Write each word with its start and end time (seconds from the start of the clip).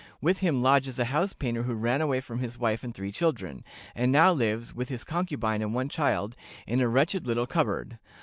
With 0.19 0.39
him 0.39 0.63
lodges 0.63 0.97
a 0.97 1.05
house 1.05 1.33
painter 1.33 1.61
who 1.61 1.75
ran 1.75 2.01
away 2.01 2.21
from 2.21 2.39
his 2.39 2.57
wife 2.57 2.83
and 2.83 2.91
three 2.91 3.11
children, 3.11 3.63
and 3.93 4.11
now 4.11 4.33
lives, 4.33 4.73
with 4.73 4.89
his 4.89 5.03
concubine 5.03 5.61
and 5.61 5.75
one 5.75 5.89
child, 5.89 6.35
in 6.65 6.81
a 6.81 6.87
wretched 6.89 7.27
little 7.27 7.45
cupboard. 7.45 7.99